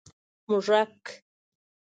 🐁 0.03 0.03
موږک 0.47 1.03